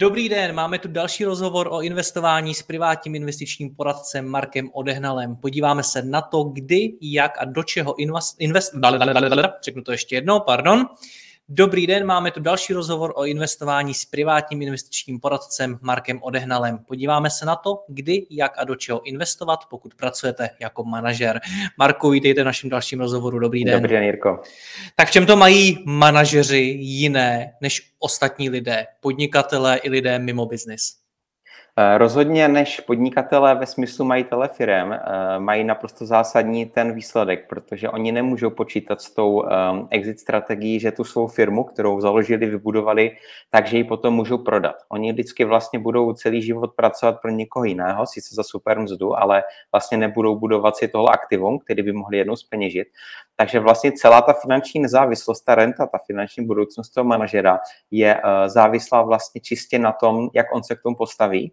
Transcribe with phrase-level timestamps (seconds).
[0.00, 5.36] Dobrý den, máme tu další rozhovor o investování s privátním investičním poradcem Markem Odehnalem.
[5.36, 8.36] Podíváme se na to, kdy, jak a do čeho invest...
[8.38, 8.74] invest
[9.64, 10.86] řeknu to ještě jednou, pardon.
[11.50, 16.78] Dobrý den, máme tu další rozhovor o investování s privátním investičním poradcem Markem Odehnalem.
[16.78, 21.40] Podíváme se na to, kdy, jak a do čeho investovat, pokud pracujete jako manažer.
[21.78, 23.38] Marko, vítejte v našem dalším rozhovoru.
[23.38, 23.82] Dobrý den.
[23.82, 24.42] Dobrý den, Jirko.
[24.96, 31.07] Tak v čem to mají manažeři jiné než ostatní lidé, podnikatelé i lidé mimo biznis?
[31.80, 34.98] Eh, rozhodně než podnikatelé ve smyslu majitele firm eh,
[35.38, 39.48] mají naprosto zásadní ten výsledek, protože oni nemůžou počítat s tou eh,
[39.90, 43.16] exit strategií, že tu svou firmu, kterou založili, vybudovali,
[43.50, 44.76] takže ji potom můžou prodat.
[44.88, 49.42] Oni vždycky vlastně budou celý život pracovat pro někoho jiného, sice za super mzdu, ale
[49.72, 52.88] vlastně nebudou budovat si tohle aktivum, který by mohli jednou speněžit.
[53.36, 59.02] Takže vlastně celá ta finanční nezávislost, ta renta, ta finanční budoucnost toho manažera je závislá
[59.02, 61.52] vlastně čistě na tom, jak on se k tomu postaví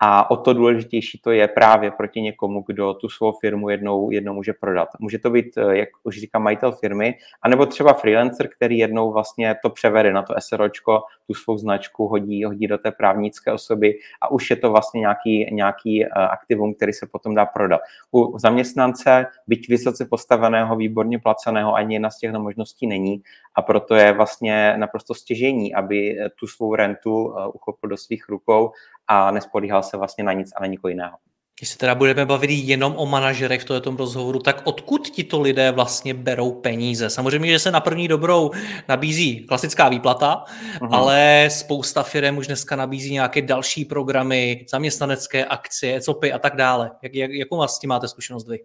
[0.00, 4.34] a o to důležitější to je právě proti někomu, kdo tu svou firmu jednou, jednou
[4.34, 4.88] může prodat.
[4.98, 9.56] Může to být, eh, jak už říkám, majitel firmy, anebo třeba freelancer, který jednou vlastně
[9.62, 14.30] to převede na to SROčko, tu svou značku hodí, hodí do té právnické osoby a
[14.30, 17.80] už je to vlastně nějaký, nějaký eh, aktivum, který se potom dá prodat.
[18.12, 23.22] U zaměstnance, byť vysoce postaveného, výborně placeného, ani jedna z těchto možností není
[23.54, 28.70] a proto je vlastně naprosto stěžení, aby tu svou rentu eh, uchopil do svých rukou
[29.08, 31.16] a nespolíhal se vlastně na nic a na nikoho jiného.
[31.58, 35.70] Když se teda budeme bavit jenom o manažerech v tomto rozhovoru, tak odkud tito lidé
[35.70, 37.10] vlastně berou peníze?
[37.10, 38.50] Samozřejmě, že se na první dobrou
[38.88, 40.44] nabízí klasická výplata,
[40.78, 40.88] uh-huh.
[40.94, 46.90] ale spousta firm už dneska nabízí nějaké další programy, zaměstnanecké akcie, copy a tak dále.
[47.02, 48.58] Jak, jak, jakou vlastně máte zkušenost vy?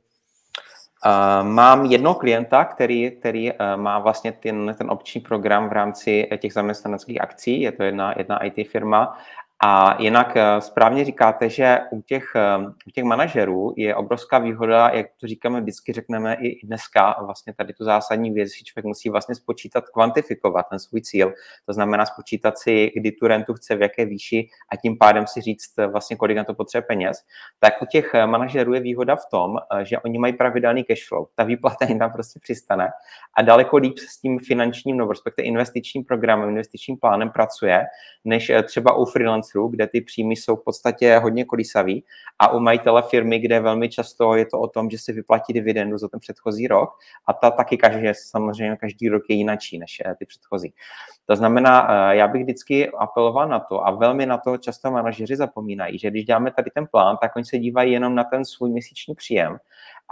[1.06, 6.28] Uh, mám jednoho klienta, který, který uh, má vlastně ten, ten opční program v rámci
[6.38, 9.18] těch zaměstnaneckých akcí, je to jedna, jedna IT firma
[9.66, 12.58] a jinak eh, správně říkáte, že u těch, eh,
[12.88, 17.74] u těch manažerů je obrovská výhoda, jak to říkáme, vždycky řekneme i dneska, vlastně tady
[17.74, 21.34] tu zásadní věc, že člověk musí vlastně spočítat, kvantifikovat ten svůj cíl,
[21.66, 25.42] to znamená spočítat si, kdy tu rentu chce, v jaké výši a tím pádem si
[25.42, 27.18] říct eh, vlastně, kolik na to potřebuje peněz.
[27.60, 31.28] Tak u těch manažerů je výhoda v tom, že oni mají pravidelný cash flow.
[31.36, 32.90] Ta výplata jim tam prostě přistane
[33.38, 37.86] a daleko líp s tím finančním, nebo respektive investičním programem, investičním plánem pracuje,
[38.26, 42.04] než třeba u freelance influencerů, kde ty příjmy jsou v podstatě hodně kolísavý.
[42.40, 45.98] A u majitele firmy, kde velmi často je to o tom, že se vyplatí dividendu
[45.98, 46.90] za ten předchozí rok.
[47.28, 50.74] A ta taky každý, samozřejmě každý rok je jinačí než eh, ty předchozí.
[51.26, 55.36] To znamená, eh, já bych vždycky apeloval na to a velmi na to často manažeři
[55.36, 58.70] zapomínají, že když děláme tady ten plán, tak oni se dívají jenom na ten svůj
[58.70, 59.58] měsíční příjem,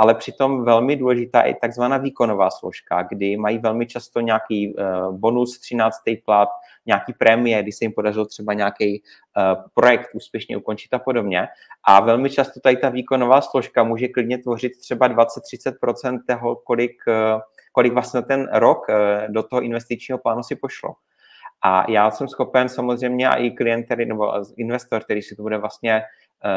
[0.01, 5.59] ale přitom velmi důležitá je takzvaná výkonová složka, kdy mají velmi často nějaký eh, bonus,
[5.59, 5.95] 13.
[6.25, 6.50] plat,
[6.85, 11.47] nějaký prémie, když se jim podařilo třeba nějaký uh, projekt úspěšně ukončit a podobně.
[11.84, 17.41] A velmi často tady ta výkonová složka může klidně tvořit třeba 20-30% toho, kolik, uh,
[17.72, 18.88] kolik vlastně ten rok
[19.29, 20.89] do toho investičního plánu si pošlo.
[21.63, 25.57] A já jsem schopen samozřejmě a i klient, který, nebo investor, který si to bude
[25.57, 26.01] vlastně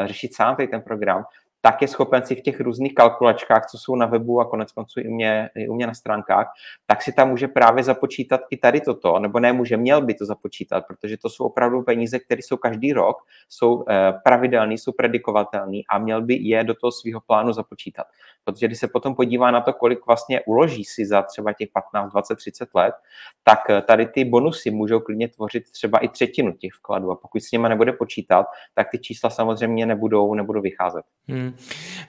[0.05, 1.23] řešit sám tady ten program,
[1.65, 4.99] tak je schopen si v těch různých kalkulačkách, co jsou na webu a konec konců
[4.99, 6.47] i, mě, i u mě na stránkách,
[6.85, 10.25] tak si tam může právě započítat i tady toto, nebo ne může, měl by to
[10.25, 13.17] započítat, protože to jsou opravdu peníze, které jsou každý rok,
[13.49, 18.05] jsou eh, pravidelné, jsou predikovatelné a měl by je do toho svého plánu započítat.
[18.45, 22.11] Protože když se potom podívá na to, kolik vlastně uloží si za třeba těch 15,
[22.11, 22.95] 20, 30 let,
[23.43, 27.43] tak eh, tady ty bonusy můžou klidně tvořit třeba i třetinu těch vkladů a pokud
[27.43, 31.05] s nimi nebude počítat, tak ty čísla samozřejmě nebudou, nebudou vycházet.
[31.27, 31.55] Hmm.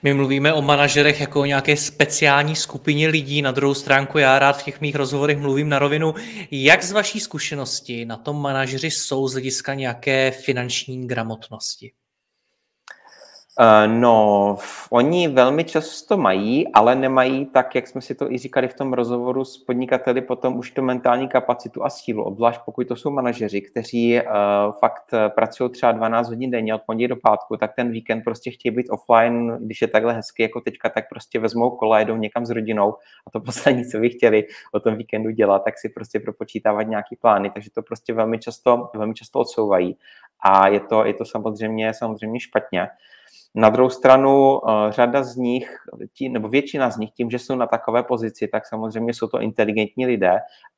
[0.03, 3.41] My mluvíme o manažerech jako o nějaké speciální skupině lidí.
[3.41, 6.13] Na druhou stránku já rád v těch mých rozhovorech mluvím na rovinu.
[6.51, 11.91] Jak z vaší zkušenosti na tom manažeři jsou z hlediska nějaké finanční gramotnosti?
[13.59, 14.57] Uh, no,
[14.89, 18.93] oni velmi často mají, ale nemají tak, jak jsme si to i říkali v tom
[18.93, 23.61] rozhovoru s podnikateli, potom už to mentální kapacitu a sílu, obzvlášť pokud to jsou manažeři,
[23.61, 24.27] kteří uh,
[24.79, 28.75] fakt pracují třeba 12 hodin denně od pondělí do pátku, tak ten víkend prostě chtějí
[28.75, 32.49] být offline, když je takhle hezky jako teďka, tak prostě vezmou kola, jedou někam s
[32.49, 32.93] rodinou
[33.27, 37.15] a to poslední, co by chtěli o tom víkendu dělat, tak si prostě propočítávat nějaký
[37.15, 39.97] plány, takže to prostě velmi často, velmi často odsouvají
[40.39, 42.87] a je to, je to samozřejmě, samozřejmě špatně.
[43.57, 45.69] Na druhou stranu eh, řada z nich,
[46.29, 50.05] nebo většina z nich, tím, že jsou na takové pozici, tak samozřejmě jsou to inteligentní
[50.05, 50.33] lidé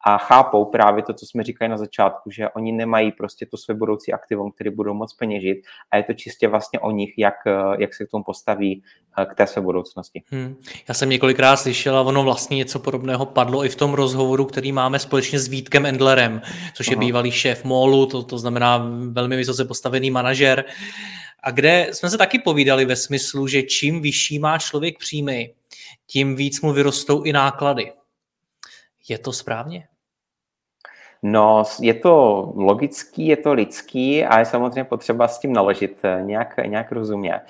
[0.05, 3.73] a chápou právě to, co jsme říkali na začátku, že oni nemají prostě to své
[3.73, 5.57] budoucí aktivum, který budou moc peněžit
[5.91, 8.83] a je to čistě vlastně o nich, jak, eh, jak se k tomu postaví
[9.21, 10.23] eh, k té své budoucnosti.
[10.31, 10.55] Hmm.
[10.87, 14.71] Já jsem několikrát slyšel a ono vlastně něco podobného padlo i v tom rozhovoru, který
[14.71, 16.41] máme společně s Vítkem Endlerem,
[16.73, 16.99] což je uh-huh.
[16.99, 20.65] bývalý šéf MOLu, to, to znamená velmi vysoce postavený manažer
[21.43, 25.53] a kde jsme se taky povídali ve smyslu, že čím vyšší má člověk příjmy,
[26.07, 27.93] tím víc mu vyrostou i náklady.
[29.09, 29.87] Je to správně?
[31.23, 32.13] No, je to
[32.55, 37.41] logický, je to lidský a je samozřejmě potřeba s tím naložit eh, nějak, nějak rozumně.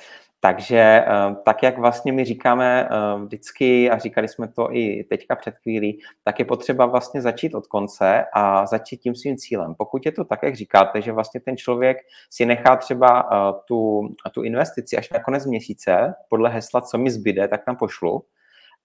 [0.42, 5.36] Takže eh, tak, jak vlastně my říkáme eh, vždycky, a říkali jsme to i teďka
[5.36, 9.76] před chvílí, tak je potřeba vlastně začít od konce a začít tím svým cílem.
[9.76, 11.98] Pokud je to tak, jak říkáte, že vlastně ten člověk
[12.30, 17.12] si nechá třeba eh, tu, tu investici až na konec měsíce, podle hesla, co mi
[17.12, 18.24] zbyde, tak tam pošlu,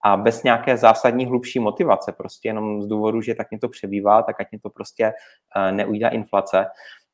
[0.05, 4.21] a bez nějaké zásadní hlubší motivace, prostě jenom z důvodu, že tak mě to přebývá,
[4.21, 5.13] tak ať mě to prostě
[5.71, 6.65] neujídá inflace,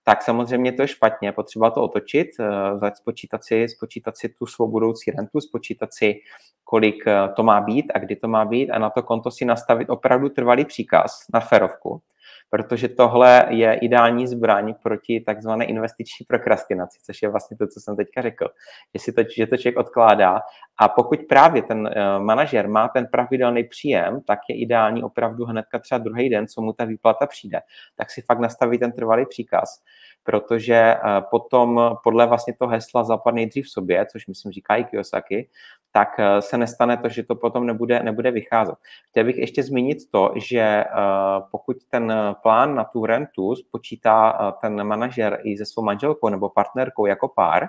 [0.03, 4.68] tak samozřejmě to je špatně, potřeba to otočit, eh, spočítat si, spočítat si tu svou
[4.68, 6.19] budoucí rentu, spočítat si,
[6.63, 9.45] kolik eh, to má být a kdy to má být a na to konto si
[9.45, 12.01] nastavit opravdu trvalý příkaz na ferovku,
[12.50, 17.95] protože tohle je ideální zbraň proti takzvané investiční prokrastinaci, což je vlastně to, co jsem
[17.95, 18.47] teďka řekl,
[18.95, 20.41] že, si to, že to člověk odkládá.
[20.79, 25.79] A pokud právě ten uh, manažer má ten pravidelný příjem, tak je ideální opravdu hnedka
[25.79, 27.59] třeba druhý den, co mu ta výplata přijde,
[27.95, 29.81] tak si fakt nastaví ten trvalý příkaz,
[30.24, 34.83] protože uh, potom podle vlastně toho hesla zapad nejdřív v sobě, což myslím říká i
[34.83, 35.50] Kiyosaki,
[35.91, 38.75] tak uh, se nestane to, že to potom nebude, nebude vycházet.
[39.09, 40.83] Chtěl bych ještě zmínit to, že
[41.51, 47.05] pokud ten plán na tu rentu spočítá ten manažer i se svou manželkou nebo partnerkou
[47.05, 47.67] jako pár,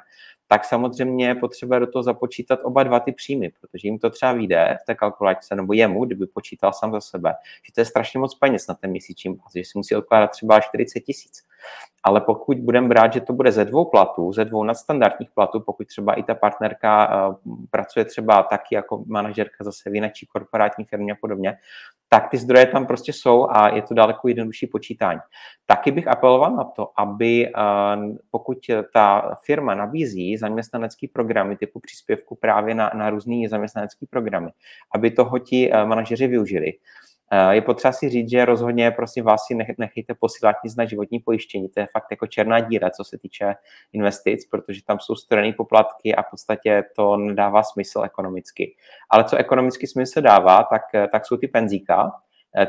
[0.53, 4.79] tak samozřejmě potřebuje do toho započítat oba dva ty příjmy, protože jim to třeba vyjde
[4.83, 7.35] v té kalkulačce, nebo jemu, kdyby počítal sám za sebe,
[7.67, 10.61] že to je strašně moc peněz na ten měsíční bázi, že si musí odkládat třeba
[10.61, 11.43] 40 tisíc.
[12.05, 15.87] Ale pokud budeme brát, že to bude ze dvou platů, ze dvou nadstandardních platů, pokud
[15.87, 17.35] třeba i ta partnerka uh,
[17.71, 21.59] pracuje třeba taky jako manažerka zase v jiné korporátní firmě a podobně,
[22.13, 25.21] tak ty zdroje tam prostě jsou a je to daleko jednodušší počítání.
[25.67, 27.53] Taky bych apeloval na to, aby eh,
[28.31, 28.59] pokud
[28.93, 34.51] ta firma nabízí zaměstnanecký programy typu příspěvku právě na, na různé zaměstnanecké programy,
[34.95, 36.73] aby toho ti eh, manažeři využili,
[37.35, 41.19] Eh, je potřeba si říct, že rozhodně prosím vás si nechejte posílat nic na životní
[41.19, 41.69] pojištění.
[41.69, 43.55] To je fakt jako černá díra, co se týče
[43.93, 48.75] investic, protože tam jsou strojené poplatky a v podstatě to nedává smysl ekonomicky.
[49.11, 52.11] Ale co ekonomicky smysl dává, tak, eh, tak jsou ty penzíka,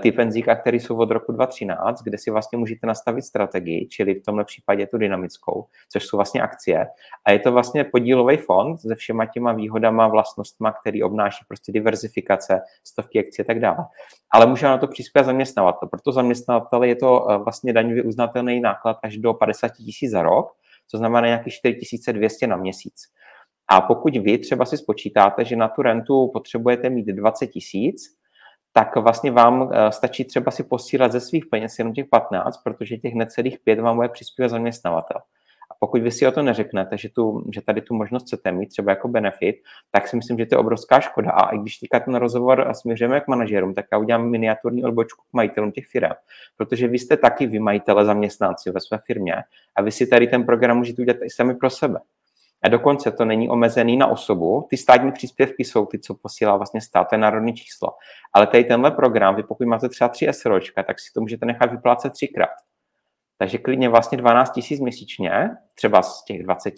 [0.01, 4.23] ty penzíka, které jsou od roku 2013, kde si vlastně můžete nastavit strategii, čili v
[4.23, 6.85] tomhle případě tu dynamickou, což jsou vlastně akcie.
[7.25, 12.61] A je to vlastně podílový fond se všema těma výhodama, vlastnostma, který obnáší prostě diverzifikace,
[12.83, 13.85] stovky akcí a tak dále.
[14.31, 15.89] Ale může na to přispět zaměstnavatel.
[15.89, 20.51] Proto zaměstnavatel je to eh, vlastně daňově uznatelný náklad až do 50 tisíc za rok,
[20.87, 22.93] co znamená nějakých 4200 na měsíc.
[23.67, 28.15] A pokud vy třeba si spočítáte, že na tu rentu potřebujete mít 20 tisíc,
[28.73, 32.97] tak vlastně vám eh, stačí třeba si posílat ze svých peněz jenom těch 15, protože
[32.97, 35.17] těch necelých 5 vám bude přispívat zaměstnavatel.
[35.71, 38.67] A pokud vy si o to neřeknete, že, tu, že tady tu možnost chcete mít
[38.67, 39.55] třeba jako benefit,
[39.91, 41.31] tak si myslím, že to je obrovská škoda.
[41.31, 45.33] A i když teďka ten rozhovor směřujeme k manažerům, tak já udělám miniaturní odbočku k
[45.33, 46.11] majitelům těch firm,
[46.57, 49.35] protože vy jste taky vy majitele zaměstnanci ve své firmě
[49.75, 51.99] a vy si tady ten program můžete udělat i sami pro sebe.
[52.63, 54.67] A dokonce to není omezený na osobu.
[54.69, 57.89] Ty státní příspěvky jsou ty, co posílá vlastně stát, to je národní číslo.
[58.33, 61.71] Ale tady tenhle program, vy pokud máte třeba tři SROčka, tak si to můžete nechat
[61.71, 62.62] vyplácet třikrát.
[63.43, 66.73] Takže klidně vlastně 12 tisíc měsíčně, třeba z těch 20,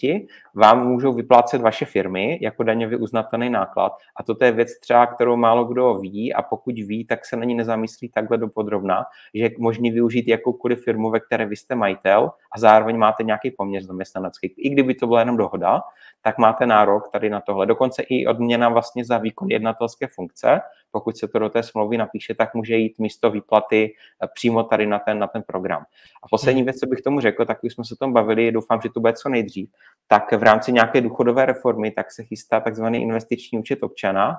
[0.56, 3.92] vám můžou vyplácet vaše firmy jako daňově uznatelný náklad.
[4.20, 7.46] A toto je věc třeba, kterou málo kdo ví a pokud ví, tak se na
[7.46, 12.32] ní nezamyslí takhle dopodrobna, že je možný využít jakoukoliv firmu, ve které vy jste majitel
[12.56, 14.54] a zároveň máte nějaký poměr zaměstnanecký.
[14.58, 15.82] I kdyby to byla jenom dohoda,
[16.22, 17.66] tak máte nárok tady na tohle.
[17.66, 20.62] Dokonce i odměna vlastně za výkon jednatelské funkce,
[20.96, 23.94] pokud se to do té smlouvy napíše, tak může jít místo výplaty
[24.34, 25.84] přímo tady na ten, na ten program.
[26.24, 26.66] A poslední hmm.
[26.66, 29.00] věc, co bych tomu řekl, tak už jsme se o tom bavili, doufám, že to
[29.00, 29.70] bude co nejdřív,
[30.08, 34.36] tak v rámci nějaké důchodové reformy tak se chystá takzvaný investiční účet občana,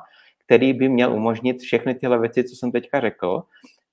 [0.46, 3.42] který by měl umožnit všechny tyhle věci, co jsem teďka řekl,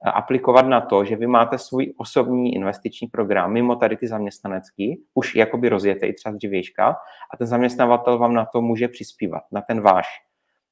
[0.04, 5.36] aplikovat na to, že vy máte svůj osobní investiční program mimo tady ty zaměstnanecký, už
[5.36, 6.88] jakoby rozjetej třeba z dřívějška
[7.34, 10.08] a ten zaměstnavatel vám na to může přispívat, na ten váš.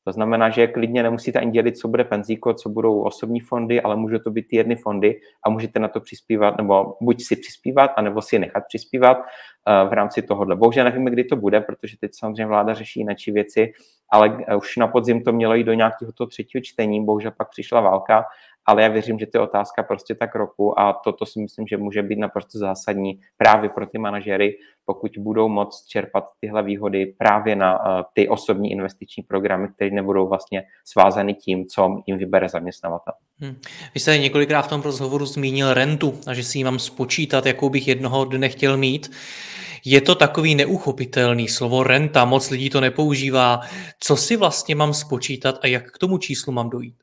[0.04, 3.96] To znamená, že klidně nemusíte ani dělit, co bude penzíko, co budou osobní fondy, ale
[3.96, 7.92] může to být ty jedny fondy a můžete na to přispívat, nebo buď si přispívat,
[7.98, 10.56] anebo si nechat přispívat uh, v rámci tohohle.
[10.56, 13.74] Bohužel nevíme, kdy to bude, protože teď samozřejmě vláda řeší jiné věci,
[14.12, 17.50] ale eh, už na podzim to mělo jít do nějakého toho třetího čtení, bohužel pak
[17.50, 18.26] přišla válka
[18.66, 21.78] ale já věřím, že to je otázka prostě tak roku a toto si myslím, že
[21.78, 27.56] může být naprosto zásadní právě pro ty manažery, pokud budou moct čerpat tyhle výhody právě
[27.56, 33.14] na uh, ty osobní investiční programy, které nebudou vlastně svázany tím, co jim vybere zaměstnavatel.
[33.40, 33.56] Hmm.
[33.94, 37.70] Vy jste několikrát v tom rozhovoru zmínil rentu a že si ji mám spočítat, jakou
[37.70, 39.12] bych jednoho dne chtěl mít.
[39.86, 43.60] Je to takový neuchopitelný slovo renta, moc lidí to nepoužívá.
[44.00, 46.96] Co si vlastně mám spočítat a jak k tomu číslu mám dojít?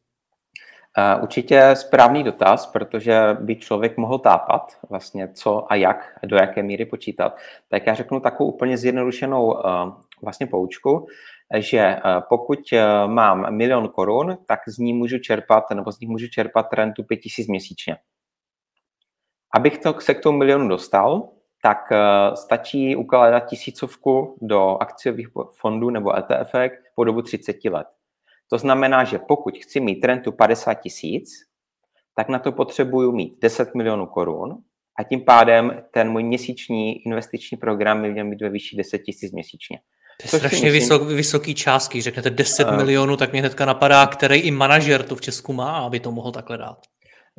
[1.22, 6.86] Určitě správný dotaz, protože by člověk mohl tápat vlastně co a jak, do jaké míry
[6.86, 7.36] počítat.
[7.68, 9.70] Tak já řeknu takovou úplně zjednodušenou eh,
[10.22, 11.06] vlastně poučku,
[11.54, 16.10] že eh, pokud eh, mám milion korun, tak z ní můžu čerpat, nebo z nich
[16.10, 17.96] můžu čerpat rentu 5000 měsíčně.
[19.54, 21.28] Abych to, se k tomu milionu dostal,
[21.62, 21.78] tak
[22.34, 26.54] stačí ukládat tisícovku do akciových fondů nebo ETF
[26.94, 27.86] po dobu 30 let.
[28.50, 31.30] To znamená, že pokud chci mít rentu 50 tisíc,
[32.16, 34.58] tak na to potřebuju mít 10 milionů korun
[34.98, 39.32] a tím pádem ten můj měsíční investiční program by měl být ve výši 10 tisíc
[39.32, 39.78] měsíčně.
[40.22, 42.02] To je strašně myslím, vysok, vysoký částky.
[42.02, 45.78] Řeknete 10 uh, milionů, tak mě hnedka napadá, který i manažer to v Česku má,
[45.78, 46.78] aby to mohl takhle dát.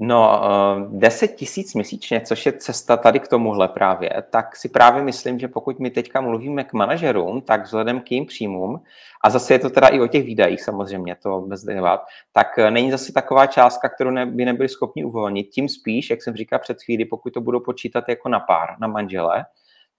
[0.02, 0.42] No,
[0.90, 5.40] 10 eh, tisíc měsíčně, což je cesta tady k tomuhle právě, tak si právě myslím,
[5.40, 8.82] že pokud my teďka mluvíme k manažerům, tak vzhledem k jejím příjmům,
[9.24, 12.72] a zase je to teda i o těch výdajích samozřejmě, to bez debat, tak eh,
[12.72, 15.50] není zase taková částka, kterou ne, by nebyli schopni uvolnit.
[15.50, 18.88] Tím spíš, jak jsem říkal před chvíli, pokud to budou počítat jako na pár, na
[18.88, 19.46] manžele,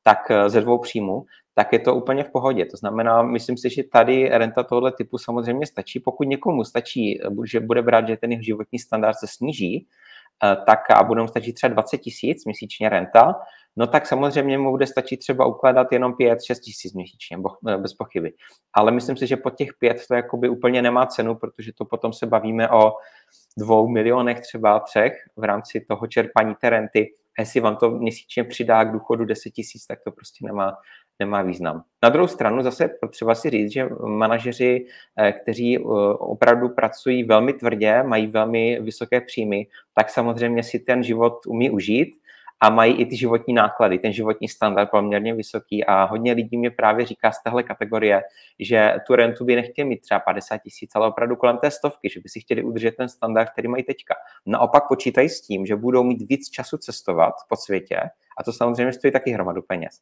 [0.02, 2.66] tak eh, ze dvou příjmů, tak je to úplně v pohodě.
[2.66, 6.00] To znamená, myslím si, že tady renta tohoto typu samozřejmě stačí.
[6.00, 9.87] Pokud někomu stačí, že bude brát, že ten jeho životní standard se sníží,
[10.45, 13.35] eh, tak a budou stačit třeba 20 tisíc měsíčně renta,
[13.76, 17.37] no tak samozřejmě mu bude stačit třeba ukládat jenom 5-6 tisíc měsíčně,
[17.69, 18.33] eh, bez pochyby.
[18.73, 22.12] Ale myslím si, že po těch 5 to jakoby úplně nemá cenu, protože to potom
[22.12, 22.92] se bavíme o
[23.59, 27.12] dvou milionech, třeba třech v rámci toho čerpání té renty.
[27.40, 30.76] A jestli vám to měsíčně přidá k důchodu 10 tisíc, tak to prostě nemá,
[31.18, 31.82] nemá význam.
[32.02, 34.87] Na druhou stranu zase potřeba si říct, že manažeři,
[35.20, 35.80] eh, kteří eh,
[36.18, 42.19] opravdu pracují velmi tvrdě, mají velmi vysoké příjmy, tak samozřejmě si ten život umí užít
[42.60, 46.70] a mají i ty životní náklady, ten životní standard poměrně vysoký a hodně lidí mě
[46.70, 48.22] právě říká z téhle kategorie,
[48.58, 52.20] že tu rentu by nechtěli mít třeba 50 tisíc, ale opravdu kolem té stovky, že
[52.20, 54.14] by si chtěli udržet ten standard, který mají teďka.
[54.46, 58.00] Naopak počítají s tím, že budou mít víc času cestovat po světě
[58.38, 59.94] a to samozřejmě stojí taky hromadu peněz.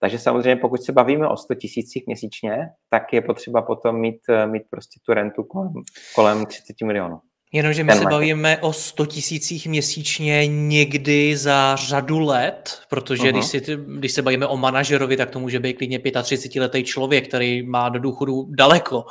[0.00, 4.62] Takže samozřejmě, pokud se bavíme o 100 tisících měsíčně, tak je potřeba potom mít, mít
[4.70, 5.72] prostě tu rentu kolem,
[6.14, 7.20] kolem 30 milionů.
[7.54, 13.32] Jenomže my se bavíme o 100 tisících měsíčně někdy za řadu let, protože uh-huh.
[13.32, 13.62] když, si,
[13.98, 17.98] když se bavíme o manažerovi, tak to může být klidně 35-letý člověk, který má do
[17.98, 19.04] důchodu daleko.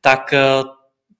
[0.00, 0.38] Tak eh,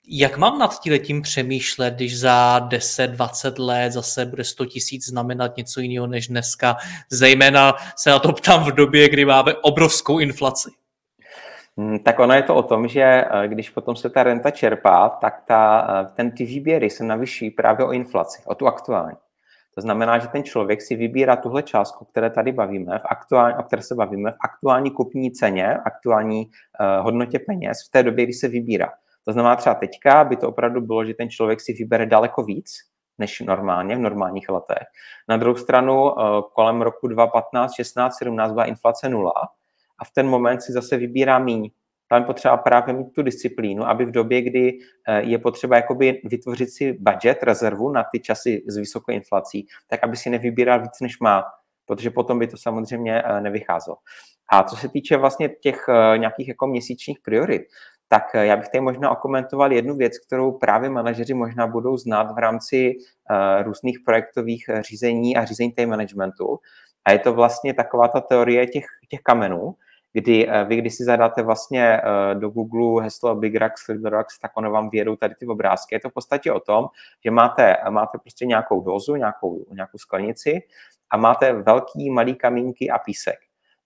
[0.08, 5.80] jak mám nad tím přemýšlet, když za 10-20 let zase bude 100 tisíc znamenat něco
[5.80, 6.76] jiného než dneska?
[7.10, 10.70] Zejména se na to ptám v době, kdy máme obrovskou inflaci.
[11.78, 15.08] Hmm, tak ono je to o tom, že eh, když potom se ta renta čerpá,
[15.08, 19.16] tak ta, eh, ten, ty výběry se navyšují právě o inflaci, o tu aktuální.
[19.74, 23.62] To znamená, že ten člověk si vybírá tuhle částku, které tady bavíme, v aktuální, o
[23.62, 28.32] které se bavíme, v aktuální kupní ceně, aktuální uh, hodnotě peněz v té době, kdy
[28.32, 28.92] se vybírá.
[29.24, 32.72] To znamená třeba teďka by to opravdu bylo, že ten člověk si vybere daleko víc,
[33.18, 34.86] než normálně v normálních letech.
[35.28, 36.12] Na druhou stranu
[36.54, 39.32] kolem roku 2015, 16, 17 byla inflace nula
[39.98, 41.70] a v ten moment si zase vybírá míň.
[42.12, 46.20] Tam je potřeba právě mít tu disciplínu, aby v době, kdy eh, je potřeba jakoby
[46.24, 51.00] vytvořit si budget, rezervu na ty časy s vysokou inflací, tak aby si nevybíral víc,
[51.00, 51.44] než má,
[51.86, 53.96] protože potom by to samozřejmě eh, nevycházelo.
[54.52, 57.62] A co se týče vlastně těch eh, nějakých jako měsíčních priorit,
[58.08, 62.38] tak já bych tady možná okomentoval jednu věc, kterou právě manažeři možná budou znát v
[62.38, 62.92] rámci
[63.62, 66.58] různých projektových řízení a řízení té managementu.
[67.04, 69.74] A je to vlastně taková ta teorie těch, těch kamenů,
[70.12, 72.00] kdy vy, když si zadáte vlastně
[72.34, 75.94] do Google heslo Big Rocks, Little Rocks, tak ono vám vědou tady ty obrázky.
[75.94, 76.86] Je to v podstatě o tom,
[77.24, 80.60] že máte, máte prostě nějakou dozu, nějakou, nějakou sklenici
[81.10, 83.38] a máte velký, malý kamínky a písek.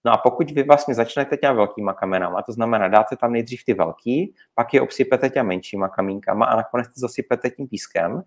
[0.05, 3.73] No a pokud vy vlastně začnete těma velkýma kamenama, to znamená, dáte tam nejdřív ty
[3.73, 8.23] velký, pak je obsypete těma menšíma kamínkama a nakonec to zasypete tím pískem,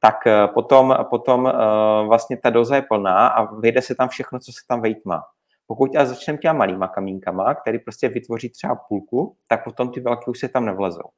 [0.00, 4.38] tak eh, potom, potom uh, vlastně ta doza je plná a vyjde se tam všechno,
[4.38, 5.22] co se tam vejít má.
[5.66, 10.30] Pokud já začneme těma malýma kamínkama, který prostě vytvoří třeba půlku, tak potom ty velké
[10.30, 11.08] už se tam nevlezou.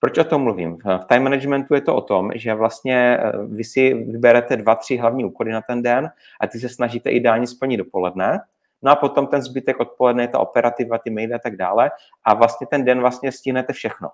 [0.00, 0.76] Proč o tom mluvím?
[0.76, 4.96] V time managementu je to o tom, že vlastně eh, vy si vyberete dva, tři
[4.96, 8.40] hlavní úkoly na ten den a ty se snažíte ideálně splnit dopoledne,
[8.82, 11.90] No a potom ten zbytek odpoledne je ta operativa, ty maily a tak dále
[12.24, 14.08] a vlastně ten den vlastně stihnete všechno.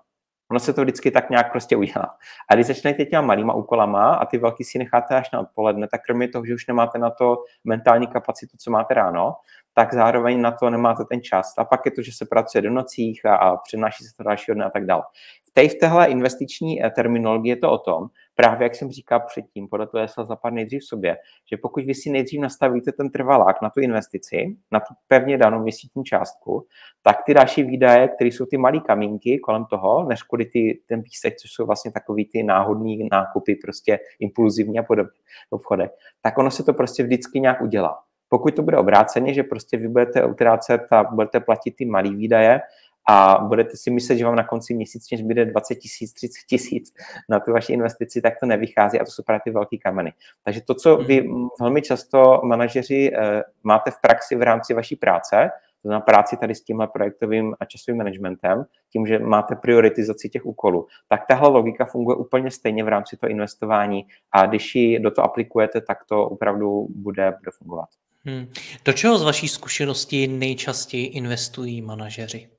[0.51, 2.17] Ono se to vždycky tak nějak prostě udělá.
[2.49, 6.01] A když začnete těma malýma úkolama a ty velký si necháte až na odpoledne, tak
[6.03, 9.35] kromě toho, že už nemáte na to mentální kapacitu, co máte ráno,
[9.73, 11.53] tak zároveň na to nemáte ten čas.
[11.57, 14.55] A pak je to, že se pracuje do nocích a, a přenáší se to dalšího
[14.55, 15.03] dne a tak dále.
[15.47, 19.19] V té v téhle investiční eh, terminologii je to o tom, právě jak jsem říkal
[19.19, 21.17] předtím, podle toho se zapad nejdřív v sobě,
[21.51, 25.59] že pokud vy si nejdřív nastavíte ten trvalák na tu investici, na tu pevně danou
[25.59, 26.67] měsíční částku,
[27.01, 31.03] tak ty další výdaje, které jsou ty malé kamínky kolem toho, než kvůli ty, ten
[31.03, 36.37] písek, což jsou vlastně takový ty náhodní nákupy, prostě impulzivní a podobně v obchodech, tak
[36.37, 37.99] ono se to prostě vždycky nějak udělá.
[38.29, 42.61] Pokud to bude obráceně, že prostě vy budete utrácet a budete platit ty malé výdaje,
[43.09, 46.93] a budete si myslet, že vám na konci měsíčně zbyde 20 tisíc, 30 tisíc
[47.29, 50.13] na tu vaši investici, tak to nevychází a to jsou právě ty velké kameny.
[50.43, 51.47] Takže to, co vy hmm.
[51.59, 56.55] velmi často manažeři eh, máte v praxi v rámci vaší práce, to znamená práci tady
[56.55, 61.85] s tímhle projektovým a časovým managementem, tím, že máte prioritizaci těch úkolů, tak tahle logika
[61.85, 66.29] funguje úplně stejně v rámci toho investování a když ji do toho aplikujete, tak to
[66.29, 67.89] opravdu bude, bude fungovat.
[68.23, 68.47] Hmm.
[68.85, 72.54] Do čeho z vaší zkušenosti nejčastěji investují manažeři?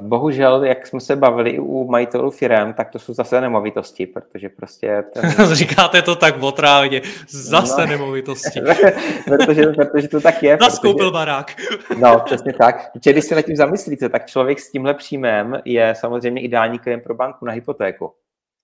[0.00, 5.04] Bohužel, jak jsme se bavili u majitelů firm, tak to jsou zase nemovitosti, protože prostě...
[5.12, 5.34] Ten...
[5.52, 8.60] Říkáte to tak otrávně, zase no, nemovitosti.
[9.24, 10.58] protože, protože to tak je.
[10.60, 11.12] Naskoupil protože...
[11.12, 11.56] barák.
[11.98, 12.92] no, přesně tak.
[12.92, 17.02] Protože když se nad tím zamyslíte, tak člověk s tímhle příjmem je samozřejmě ideální klient
[17.02, 18.12] pro banku na hypotéku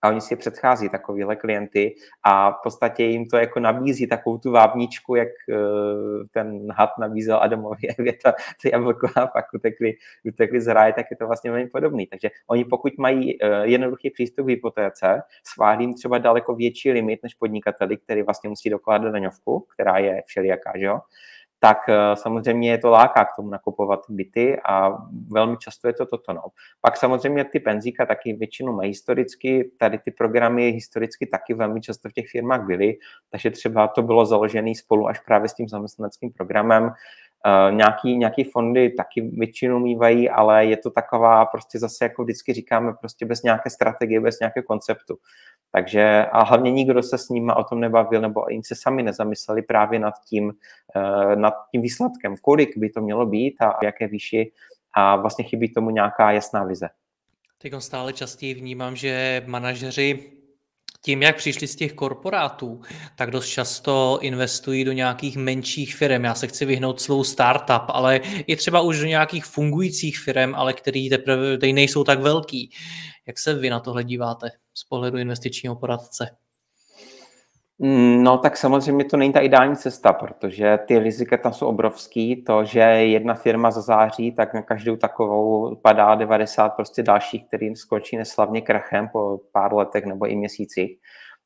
[0.02, 4.50] a oni si předchází takovýhle klienty a v podstatě jim to jako nabízí takovou tu
[4.50, 10.72] vábničku, jak uh, ten had nabízel Adamovi Evěta, ty jablko a pak utekli, utekli z
[10.74, 12.06] ráje, tak je to vlastně velmi podobný.
[12.06, 17.22] Takže oni pokud mají uh, jednoduchý přístup k hypotéce, schválí jim třeba daleko větší limit
[17.22, 21.00] než podnikateli, který vlastně musí dokládat daňovku, která je všelijaká, že jo?
[21.58, 26.06] Tak eh, samozřejmě je to láká k tomu nakupovat byty a velmi často je to
[26.06, 26.32] toto.
[26.32, 26.42] No.
[26.80, 32.08] Pak samozřejmě ty penzíka taky většinou mají historicky, tady ty programy historicky taky velmi často
[32.08, 32.98] v těch firmách byly,
[33.30, 36.90] takže třeba to bylo založené spolu až právě s tím zaměstnaneckým programem,
[37.46, 42.52] Uh, nějaký, nějaký fondy taky většinou mývají, ale je to taková prostě zase, jako vždycky
[42.52, 45.18] říkáme, prostě bez nějaké strategie, bez nějakého konceptu.
[45.72, 49.62] Takže a hlavně nikdo se s nimi o tom nebavil, nebo jim se sami nezamysleli
[49.62, 54.08] právě nad tím, uh, nad tím výsledkem, kolik by to mělo být a v jaké
[54.08, 54.52] výši
[54.94, 56.88] a vlastně chybí tomu nějaká jasná vize.
[57.58, 60.35] Teď stále častěji vnímám, že manažeři
[61.06, 62.80] tím, jak přišli z těch korporátů,
[63.16, 66.24] tak dost často investují do nějakých menších firm.
[66.24, 68.16] Já se chci vyhnout slovu startup, ale
[68.46, 72.70] i třeba už do nějakých fungujících firm, ale který teprve nejsou tak velký.
[73.26, 76.36] Jak se vy na tohle díváte z pohledu investičního poradce?
[77.78, 82.44] Mm, no tak samozřejmě to není ta ideální cesta, protože ty rizika tam jsou obrovský.
[82.44, 88.16] To, že jedna firma zazáří, tak na každou takovou padá 90 prostě dalších, kterým skončí
[88.16, 90.98] neslavně krachem po pár letech nebo i měsících.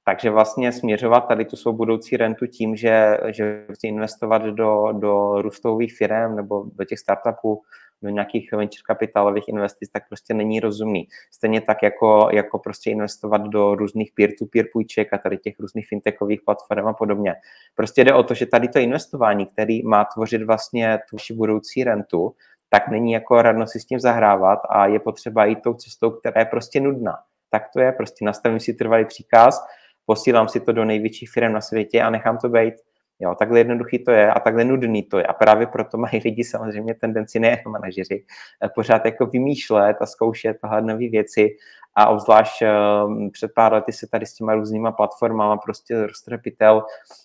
[0.05, 5.97] Takže vlastně směřovat tady tu svou budoucí rentu tím, že, že investovat do, do růstových
[5.97, 7.63] firm nebo do těch startupů,
[8.03, 11.09] do nějakých venture kapitálových investic, tak prostě není rozumný.
[11.31, 16.41] Stejně tak jako, jako prostě investovat do různých peer-to-peer půjček a tady těch různých fintechových
[16.45, 17.35] platform a podobně.
[17.75, 22.35] Prostě jde o to, že tady to investování, který má tvořit vlastně tu budoucí rentu,
[22.69, 26.41] tak není jako radno si s tím zahrávat a je potřeba jít tou cestou, která
[26.41, 27.19] je prostě nudná.
[27.51, 29.67] Tak to je, prostě nastavím si trvalý příkaz,
[30.07, 32.75] posílám si to do největších firm na světě a nechám to být.
[33.21, 35.27] Jo, takhle jednoduchý to je a takhle nudný to je.
[35.27, 38.25] A právě proto mají lidi samozřejmě tendenci, ne jako manažeři,
[38.65, 41.57] eh, pořád jako vymýšlet a zkoušet tohle nové věci.
[41.95, 46.85] A obzvlášť um, před pár lety se tady s těma různýma platformama prostě roztrepitel.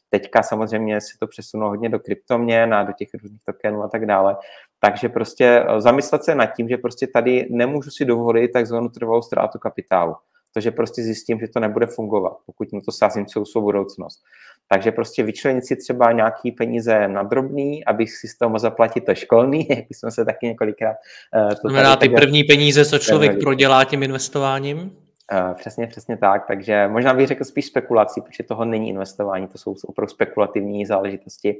[0.09, 4.05] Teďka samozřejmě se to přesunulo hodně do kryptoměn a do těch různých tokenů a tak
[4.05, 4.37] dále.
[4.79, 9.21] Takže prostě eh, zamyslet se nad tím, že prostě tady nemůžu si dovolit takzvanou trvalou
[9.21, 10.15] ztrátu kapitálu
[10.55, 14.23] to, že prostě zjistím, že to nebude fungovat, pokud na to sázím celou svou budoucnost.
[14.69, 19.05] Takže prostě vyčlenit si třeba nějaký peníze na drobný, abych si z toho mohl zaplatit
[19.05, 20.95] to školný, jak jsme se taky několikrát...
[21.35, 24.77] Uh, to znamená ty první peníze, co člověk prodělá tím investováním?
[24.79, 26.47] Uh, přesně, přesně tak.
[26.47, 31.59] Takže možná bych řekl spíš spekulací, protože toho není investování, to jsou opravdu spekulativní záležitosti.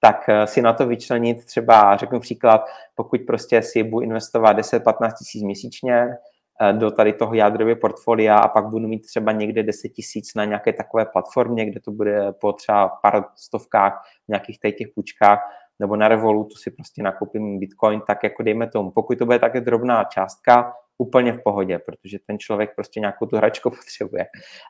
[0.00, 5.12] Tak uh, si na to vyčlenit třeba, řeknu příklad, pokud prostě si budu investovat 10-15
[5.18, 6.08] tisíc měsíčně,
[6.72, 10.72] do tady toho jádrového portfolia a pak budu mít třeba někde 10 tisíc na nějaké
[10.72, 15.38] takové platformě, kde to bude po třeba pár stovkách v nějakých těch půjčkách,
[15.78, 19.60] nebo na Revolutu si prostě nakoupím Bitcoin, tak jako dejme tomu, pokud to bude také
[19.60, 24.26] drobná částka, úplně v pohodě, protože ten člověk prostě nějakou tu hračku potřebuje.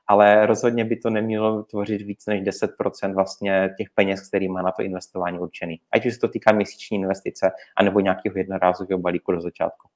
[0.07, 4.73] Ale rozhodně by to nemělo tvořit víc než 10% vlastně těch peněz, který má na
[4.73, 5.81] to investování určený.
[5.93, 9.92] Ať už se to týká měsíční investice, anebo nějakého jednorázového balíku do začátku.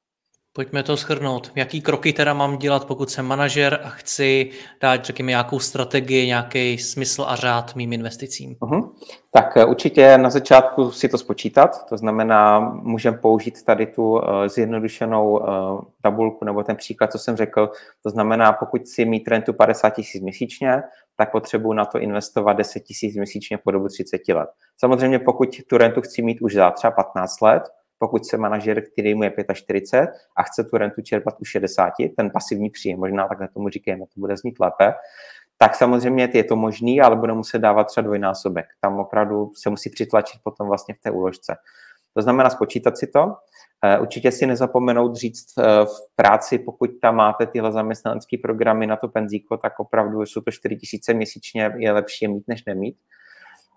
[0.56, 1.52] Pojďme to schrnout.
[1.54, 6.78] Jaký kroky teda mám dělat, pokud jsem manažer a chci dát, řekněme, nějakou strategii, nějaký
[6.78, 8.54] smysl a řád mým investicím?
[8.54, 8.90] Uh-huh.
[9.30, 14.20] Tak eh, určitě na začátku si to spočítat, to znamená, můžeme použít tady tu uh,
[14.46, 17.70] zjednodušenou uh, tabulku nebo ten příklad, co jsem řekl.
[18.02, 20.82] To znamená, pokud si mít rentu 50 tisíc měsíčně,
[21.16, 24.48] tak potřebuji na to investovat 10 tisíc měsíčně po dobu 30 let.
[24.78, 27.62] Samozřejmě, pokud tu rentu chci mít už za třeba 15 let,
[27.98, 32.30] pokud se manažer, který mu je 45 a chce tu rentu čerpat u 60, ten
[32.30, 34.94] pasivní příjem, možná takhle tomu říkáme, to bude znít lépe,
[35.58, 38.66] tak samozřejmě je to možný, ale bude muset dávat třeba dvojnásobek.
[38.80, 41.56] Tam opravdu se musí přitlačit potom vlastně v té úložce.
[42.14, 43.34] To znamená spočítat si to.
[43.84, 48.96] Eh, určitě si nezapomenout říct eh, v práci, pokud tam máte tyhle zaměstnanecké programy na
[48.96, 50.78] to penzíko, tak opravdu jsou to 4
[51.08, 52.96] 000 měsíčně, je lepší je mít než nemít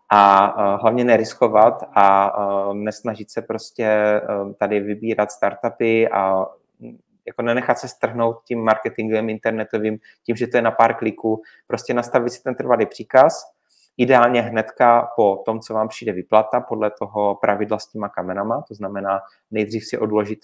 [0.10, 2.34] a hlavně neriskovat a
[2.74, 4.22] nesnažit se prostě
[4.60, 6.46] tady vybírat startupy a
[7.28, 11.94] jako nenechat se strhnout tím marketingem internetovým, tím, že to je na pár kliků, prostě
[11.94, 13.44] nastavit si ten trvalý příkaz,
[13.98, 18.76] ideálně hnedka po tom, co vám přijde vyplata, podle toho pravidla s těma kamenama, to
[18.76, 19.20] znamená
[19.52, 20.40] nejdřív si odložit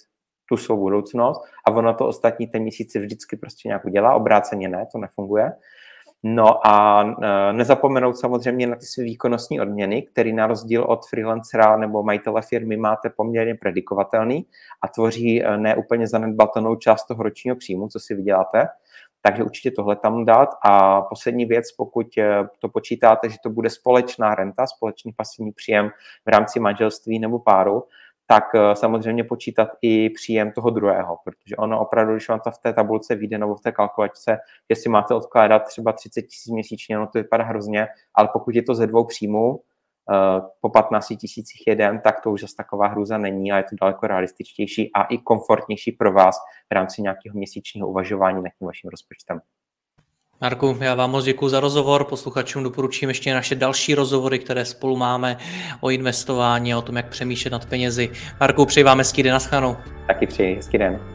[0.49, 4.85] tu svou budoucnost a ono to ostatní ten měsíc vždycky prostě nějak udělá, obráceně ne,
[4.91, 5.51] to nefunguje.
[6.27, 11.77] No a e, nezapomenout samozřejmě na ty své výkonnostní odměny, který na rozdíl od freelancera
[11.77, 14.45] nebo majitele firmy máte poměrně predikovatelný
[14.81, 18.67] a tvoří e, neúplně zanedbatelnou část toho ročního příjmu, co si vyděláte.
[19.21, 20.49] Takže určitě tohle tam dát.
[20.63, 25.89] A poslední věc, pokud e, to počítáte, že to bude společná renta, společný pasivní příjem
[26.25, 27.83] v rámci manželství nebo páru,
[28.27, 32.57] tak eh, samozřejmě počítat i příjem toho druhého, protože ono opravdu, když vám to v
[32.57, 34.37] té tabulce vyjde nebo v té kalkulačce,
[34.69, 38.63] že si máte odkládat třeba 30 tisíc měsíčně, no to vypadá hrozně, ale pokud je
[38.63, 39.59] to ze dvou příjmů,
[40.11, 43.75] eh, po 15 tisících jeden, tak to už zase taková hruza není a je to
[43.81, 46.35] daleko realističtější a i komfortnější pro vás
[46.71, 49.39] v rámci nějakého měsíčního uvažování nad tím vaším rozpočtem.
[50.41, 52.03] Marku, já vám moc děkuji za rozhovor.
[52.03, 55.37] Posluchačům doporučím ještě naše další rozhovory, které spolu máme
[55.81, 58.09] o investování a o tom, jak přemýšlet nad penězi.
[58.39, 59.75] Marku, přeji vám hezký den na
[60.07, 61.14] Taky přeji hezký den.